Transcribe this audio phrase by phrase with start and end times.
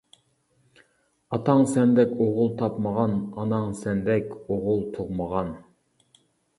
[1.35, 5.57] ئاتاڭ سەندەك ئوغۇل تاپمىغان ئاناڭ سەندەك ئوغۇل تۇغمىغان.